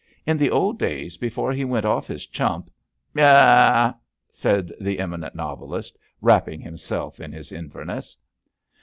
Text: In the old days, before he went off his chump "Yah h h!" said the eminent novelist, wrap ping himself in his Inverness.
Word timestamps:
In 0.25 0.35
the 0.39 0.49
old 0.49 0.79
days, 0.79 1.15
before 1.17 1.51
he 1.51 1.63
went 1.63 1.85
off 1.85 2.07
his 2.07 2.25
chump 2.25 2.71
"Yah 3.15 3.89
h 3.89 3.91
h!" 3.91 4.01
said 4.39 4.73
the 4.81 4.97
eminent 4.97 5.35
novelist, 5.35 5.95
wrap 6.21 6.47
ping 6.47 6.59
himself 6.59 7.19
in 7.19 7.31
his 7.31 7.51
Inverness. 7.51 8.17